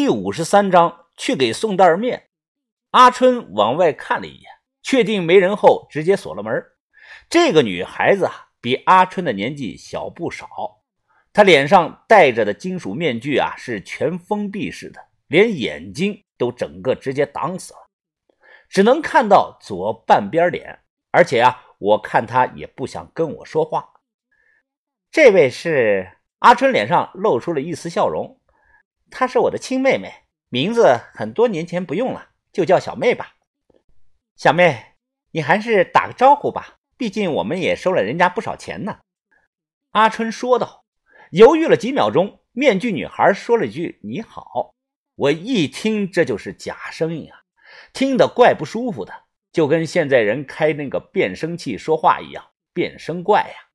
[0.00, 2.30] 第五十三章，去给送袋面。
[2.92, 4.50] 阿春往外看了一眼，
[4.82, 6.64] 确定没人后，直接锁了门。
[7.28, 10.48] 这个女孩子啊，比阿春的年纪小不少。
[11.34, 17.80] 她脸上戴着的金属面具啊，是全封闭式的，连眼睛都整个直接挡死了，
[18.70, 20.78] 只能看到左半边脸。
[21.10, 23.86] 而且啊，我看她也不想跟我说话。
[25.10, 28.39] 这位是阿春，脸上露出了一丝笑容。
[29.10, 30.12] 她是我的亲妹妹，
[30.48, 33.34] 名字很多年前不用了，就叫小妹吧。
[34.36, 34.94] 小妹，
[35.32, 39.00] 你还是打个招呼吧，毕竟我们也收了人家不少钱呢。”
[39.92, 40.84] 阿春说道。
[41.30, 44.74] 犹豫了几秒钟，面具女孩说了一句“你好”。
[45.14, 47.42] 我一听，这就是假声音啊，
[47.92, 49.12] 听得怪不舒服的，
[49.52, 53.68] 就跟现在人开那个变声器说话一样，变声怪呀。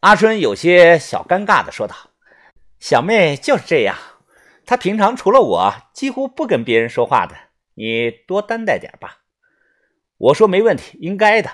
[0.00, 1.96] 阿春有些小尴尬的说道
[2.78, 3.96] ：“小妹就是这样。”
[4.66, 7.34] 他平常除了我，几乎不跟别人说话的。
[7.74, 9.22] 你多担待点吧。
[10.16, 11.50] 我说没问题，应该的。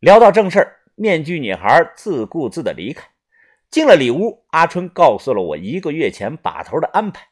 [0.00, 3.08] 聊到正事面具女孩自顾自的离开，
[3.70, 4.46] 进了里屋。
[4.50, 7.28] 阿春告诉了我一个月前把头的安排。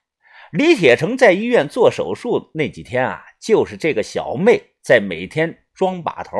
[0.52, 6.36] 李铁成在医院做手术那几天啊，就是这个小妹在每天装把头，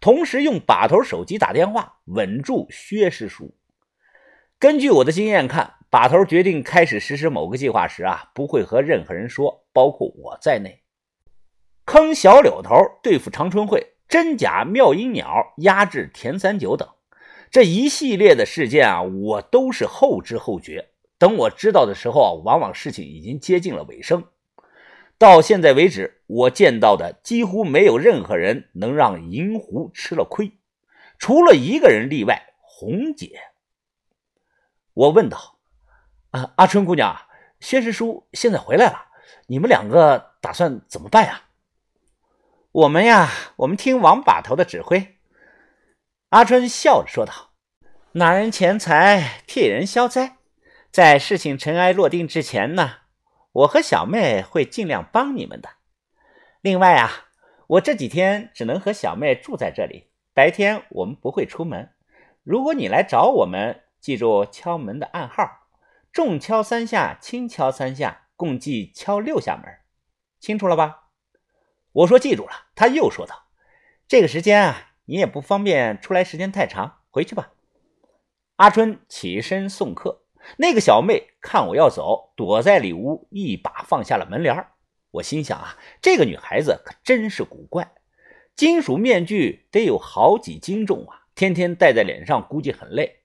[0.00, 3.54] 同时用把头手机打电话稳住薛师叔。
[4.58, 5.74] 根据我的经验看。
[5.92, 10.80] 把头决定开始实施某个计划时啊，不会和任何人说，包括我在内。
[11.84, 16.88] 坑小柳头，对付长春会，真假妙音鸟，压制田三九等，
[17.50, 20.88] 这一系列的事件啊，我都是后知后觉。
[21.18, 24.24] 等我知道的时候啊，往往事情已经接近了尾声。
[25.18, 30.52] 到现在为止，我见到的几乎没有任何人能让银狐吃了亏，
[31.18, 33.38] 除了一个人例外，红姐。
[34.94, 35.51] 我问道。
[36.32, 37.14] 啊，阿春姑娘，
[37.60, 39.06] 薛师叔现在回来了，
[39.48, 41.42] 你们两个打算怎么办呀？
[42.72, 45.18] 我们呀，我们听王把头的指挥。
[46.30, 47.50] 阿春笑着说道
[48.12, 50.38] ：“拿人钱财，替人消灾，
[50.90, 52.92] 在事情尘埃落定之前呢，
[53.52, 55.68] 我和小妹会尽量帮你们的。
[56.62, 57.26] 另外啊，
[57.66, 61.90] 我这几天只能和小妹住在这里，白天我们不会出门。
[62.42, 65.58] 如果你来找我们，记住敲门的暗号。”
[66.12, 69.78] 重敲三下，轻敲三下，共计敲六下门，
[70.38, 71.04] 清楚了吧？
[71.92, 72.66] 我说记住了。
[72.74, 73.46] 他又说道
[74.06, 77.52] ：“这个时间啊，你也不方便出来，时间太长，回去吧。”
[78.56, 80.26] 阿春起身送客，
[80.58, 84.66] 那个小妹看我要走，躲在里屋，一把放下了门帘
[85.12, 87.90] 我心想啊，这个女孩子可真是古怪，
[88.54, 93.21] 金属面具得有好几斤重啊，天天戴在脸上，估计很累。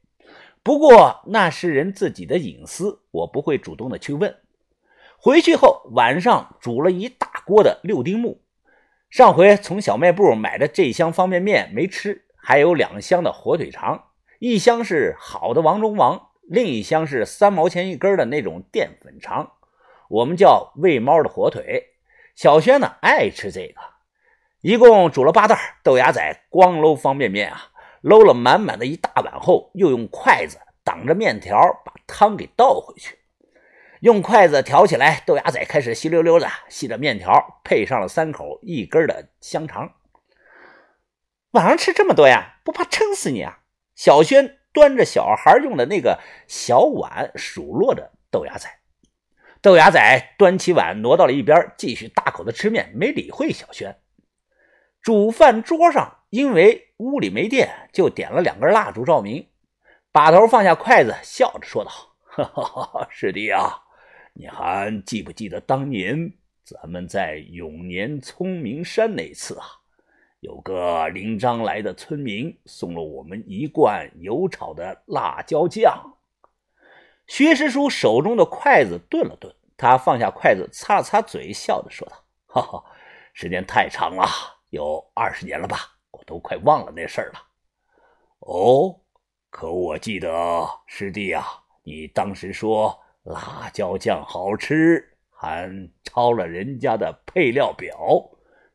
[0.67, 4.35] 不过那是人自己的隐私，我不会主动的去问。
[5.17, 8.41] 回去后晚上煮了一大锅的六丁目，
[9.09, 14.07] 上回从小卖部买的这箱方便面没吃，还有两箱的火腿肠，
[14.39, 19.53] 一箱是好的王中王，另一箱是三毛钱一根的那种淀粉肠，
[20.09, 21.93] 我们叫喂猫的火腿。
[22.35, 23.79] 小轩呢爱吃这个，
[24.59, 27.69] 一共煮了八袋豆芽仔，光搂方便面啊。
[28.01, 33.17] 搂了满满的一大碗后，又用筷子挡着面条，把汤给倒回去，
[34.01, 39.93] 用筷子挑起来，豆芽仔开始稀溜溜的吸着面条，配上了三口一根的香肠。
[41.51, 43.59] 晚上吃这么多呀，不怕撑死你啊？
[43.95, 48.69] 小轩端着小孩用的那个小碗数落着豆芽仔，
[49.59, 53.97] 豆芽仔端起碗挪到了一边，继续大口的吃面，没理会小轩。
[55.01, 59.47] 煮饭桌上，因为屋里没电，就点了两根蜡烛照明。
[60.11, 61.91] 把头放下筷子，笑着说道
[62.23, 63.81] ：“哈哈，师弟啊，
[64.33, 66.33] 你还记不记得当年
[66.63, 69.65] 咱们在永年聪明山那次啊？
[70.39, 76.17] 有个临漳来的村民送了我们一罐油炒的辣椒酱。”
[77.27, 82.15] 薛师叔手中的筷子顿了顿，他放下筷子，擦了擦嘴，笑着说道
[82.47, 82.83] ：“哈哈，
[83.33, 84.25] 时间太长了。”
[84.71, 85.96] 有二十年了吧，
[86.27, 87.39] 都快忘了那事儿了。
[88.39, 88.99] 哦，
[89.49, 90.29] 可我记得
[90.85, 91.43] 师弟啊，
[91.83, 95.71] 你当时说辣椒酱好吃，还
[96.03, 97.97] 抄了人家的配料表，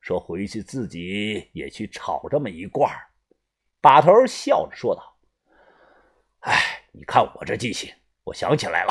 [0.01, 2.91] 说回去自己也去炒这么一罐。
[3.81, 5.17] 把头笑着说道
[6.41, 7.93] ：“哎，你看我这记性，
[8.25, 8.91] 我想起来了。”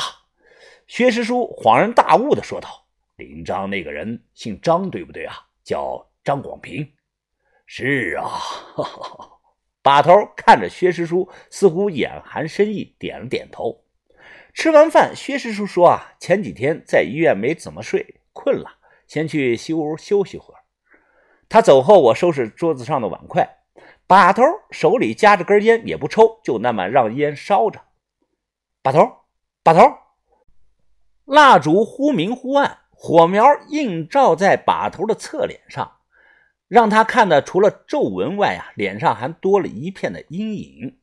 [0.85, 2.85] 薛师叔恍然大悟的说道
[3.17, 5.35] ：“林章那个人姓张，对不对啊？
[5.63, 6.87] 叫。”张广平，
[7.73, 8.29] 是啊，
[9.81, 13.85] 把头看着薛师叔，似乎眼含深意，点了点头。
[14.53, 18.71] 吃完饭，薛师叔说啊，前几天在医院没怎么睡，困了，
[19.07, 20.59] 先去西屋休息会儿。
[21.47, 23.47] 他走后，我收拾桌子上的碗筷，
[24.05, 27.79] 把头手里夹着根烟，也不抽，就那么让烟烧着。
[28.81, 29.09] 把头，
[29.63, 29.79] 把头，
[31.23, 35.99] 蜡烛忽明忽暗，火苗映照在把头的侧脸上，
[36.71, 41.01] 让他看的除了皱纹外啊，脸上还多了一片的阴影。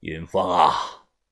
[0.00, 0.72] 云峰啊，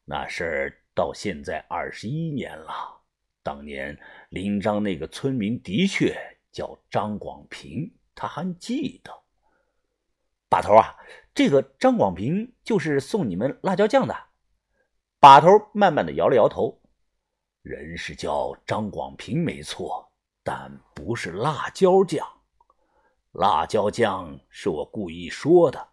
[0.05, 3.00] 那事到现在二十一年了，
[3.43, 3.99] 当年
[4.29, 6.15] 临漳那个村民的确。
[6.53, 9.11] 叫张广平，他还记得。
[10.49, 10.94] 把头啊，
[11.35, 14.15] 这个张广平就是送你们辣椒酱的。
[15.19, 16.81] 把头慢慢的摇了摇头，
[17.62, 20.12] 人是叫张广平没错，
[20.44, 22.25] 但不是辣椒酱。
[23.35, 25.89] 辣椒酱是我故意说的。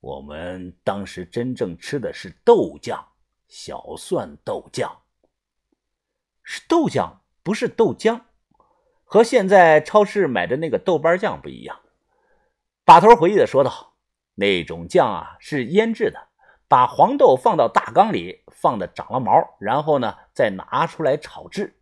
[0.00, 3.06] 我们当时真正吃的是豆酱，
[3.46, 4.90] 小蒜豆酱，
[6.42, 8.20] 是豆酱，不是豆浆。
[9.04, 11.80] 和现在超市买的那个豆瓣酱不一样，
[12.84, 13.94] 把头回忆的说道
[14.34, 16.28] ：“那种酱啊是腌制的，
[16.66, 21.78] 把黄豆放到大缸里，放的长了毛，然后呢再拿出来炒制。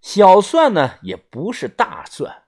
[0.00, 2.41] 小蒜呢也不是大蒜，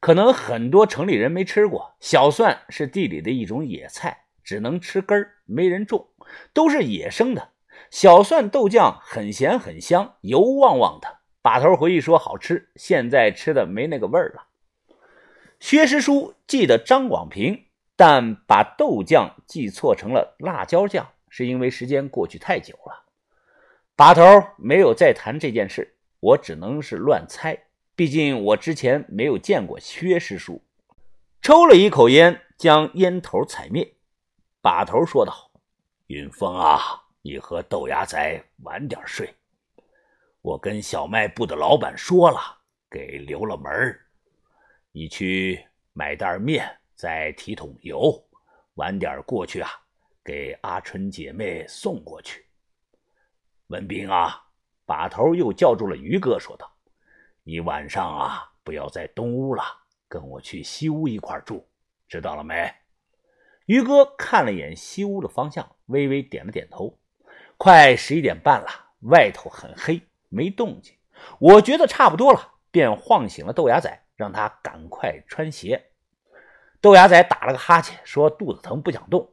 [0.00, 1.94] 可能很多城里人没吃过。
[2.00, 6.08] 小蒜是地里的一种野菜，只能吃根儿，没人种，
[6.52, 7.50] 都是野生的。
[7.90, 14.48] 小蒜豆酱很咸很香，油汪汪的。”把头回忆说：“好吃，现在吃的没那个味儿了。”
[15.60, 17.64] 薛师叔记得张广平，
[17.96, 23.04] 但把豆酱记错成了辣椒酱，是因为时间过去太久了。
[23.96, 24.22] 把头
[24.56, 27.58] 没有再谈这件事，我只能是乱猜，
[27.98, 30.62] 毕竟我之前没有见过薛师叔。
[31.42, 33.96] 抽了一口烟，将烟头踩灭。
[34.60, 35.50] 把头说道
[36.06, 36.78] ：“云峰啊，
[37.22, 39.34] 你和豆芽仔晚点睡。”
[40.42, 42.38] 我跟小卖部的老板说了，
[42.88, 43.98] 给留了门
[44.92, 48.24] 你去买袋面，再提桶油，
[48.74, 49.68] 晚点过去啊，
[50.22, 52.46] 给阿春姐妹送过去。
[53.66, 54.40] 文斌啊，
[54.86, 56.72] 把头又叫住了于哥，说道
[57.48, 59.64] ：“你晚上啊，不要在东屋了，
[60.06, 61.66] 跟我去西屋一块住，
[62.06, 62.70] 知道了没？”
[63.64, 66.98] 于哥看了眼西屋的方向，微微点了点头。
[67.56, 68.68] 快十一点半了，
[69.04, 69.98] 外头很黑。
[70.28, 70.94] 没动静，
[71.40, 75.92] 我觉得差不多了，便晃醒了豆芽仔，让他赶快穿鞋。
[76.82, 79.32] 豆芽仔打了个哈欠，说：“肚子疼，不想动。”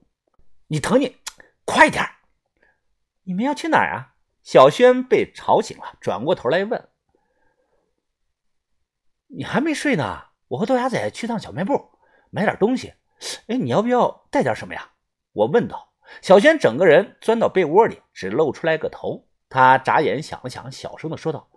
[0.68, 1.18] 你疼你，
[1.66, 2.02] 快点
[3.24, 4.16] 你们要去哪儿啊？
[4.42, 6.88] 小轩被吵醒了，转过头来问
[9.28, 10.26] ：“你还没睡呢？
[10.48, 11.92] 我和豆芽仔去趟小卖部，
[12.30, 12.94] 买点东西。
[13.48, 14.92] 哎，你要不要带点什么呀？”
[15.34, 15.92] 我问道。
[16.22, 19.28] 小轩整个人钻到被窝里，只露出来个头。
[19.50, 21.50] 他眨眼想了想，小声的说道：“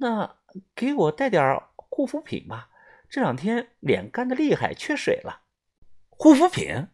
[0.00, 0.36] 那
[0.74, 2.70] 给我带点护肤品吧，
[3.08, 5.42] 这两天脸干的厉害，缺水了。”
[6.10, 6.88] 护肤品？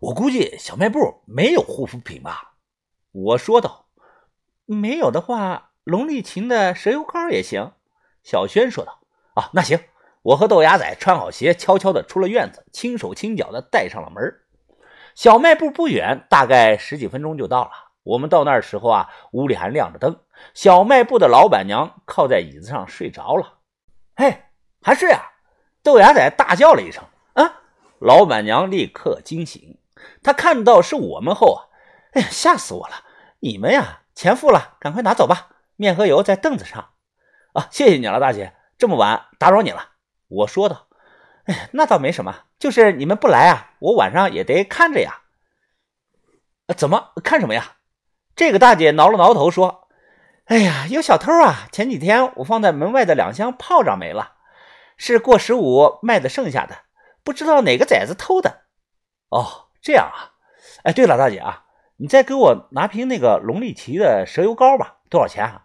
[0.00, 2.56] 我估计小卖部没有护肤品吧？
[3.10, 3.88] 我说道
[4.66, 7.72] ：“没有的话，龙力琴的蛇油膏也行。”
[8.22, 8.97] 小轩说道
[9.38, 9.78] ：“啊，那行。”
[10.22, 14.34] 我和豆芽仔穿好鞋，悄悄的出了院子，轻手轻脚的带上了门。
[15.14, 17.70] 小卖部不远，大概十几分钟就到了。
[18.02, 20.20] 我们到那儿时候啊，屋里还亮着灯。
[20.54, 23.60] 小卖部的老板娘靠在椅子上睡着了。
[24.16, 24.42] 嘿，
[24.82, 25.22] 还睡啊？
[25.82, 27.02] 豆芽仔大叫了一声。
[27.34, 27.62] 啊！
[28.00, 29.78] 老板娘立刻惊醒。
[30.22, 31.60] 她看到是我们后啊，
[32.12, 33.04] 哎呀，吓死我了！
[33.40, 35.48] 你们呀，钱付了，赶快拿走吧。
[35.76, 36.90] 面和油在凳子上。
[37.54, 38.52] 啊，谢谢你了，大姐。
[38.78, 39.90] 这么晚打扰你了。
[40.28, 40.86] 我说道。
[41.44, 45.22] 哎，那倒没什么，就是你们不来啊，我晚上也得看着呀。
[46.76, 47.76] 怎么看什么呀？
[48.36, 49.88] 这个大姐挠了挠头说
[50.44, 51.66] ：“哎呀，有小偷啊！
[51.72, 54.34] 前几天我放在门外的两箱炮仗没了，
[54.98, 56.80] 是过十五卖的剩下的，
[57.24, 58.64] 不知道哪个崽子偷的。”
[59.30, 60.36] 哦，这样啊！
[60.84, 61.64] 哎，对了，大姐啊，
[61.96, 65.64] 你再给我拿瓶那个龙力奇的蛇油膏吧，多少钱啊？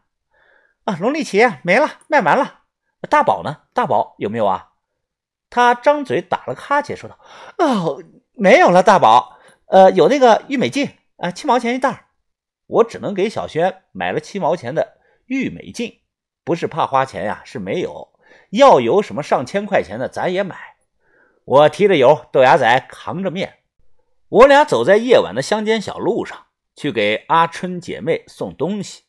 [0.85, 2.61] 啊，龙力奇没了，卖完了。
[3.09, 3.61] 大宝呢？
[3.73, 4.71] 大宝有没有啊？
[5.49, 7.19] 他张嘴打了个哈欠，说道
[7.59, 9.37] ：“哦，没有了，大宝。
[9.67, 12.07] 呃，有那个郁美净啊，七毛钱一袋。”
[12.65, 15.99] 我只能给小轩买了七毛钱的玉美净，
[16.43, 18.13] 不是怕花钱呀，是没有。
[18.49, 20.55] 要有什么上千块钱的，咱也买。
[21.45, 23.59] 我提着油，豆芽仔扛着面，
[24.29, 26.45] 我俩走在夜晚的乡间小路上，
[26.75, 29.03] 去给阿春姐妹送东西。